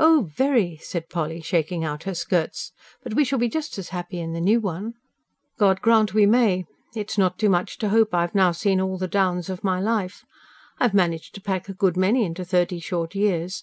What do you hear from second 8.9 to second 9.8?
the downs of my